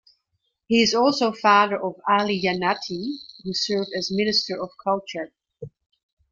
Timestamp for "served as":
3.53-4.09